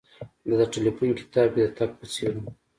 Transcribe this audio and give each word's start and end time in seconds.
دا 0.47 0.53
د 0.59 0.61
ټیلیفون 0.73 1.09
کتاب 1.19 1.49
کې 1.53 1.61
د 1.63 1.67
تګ 1.77 1.89
په 1.99 2.05
څیر 2.13 2.33
و 2.39 2.43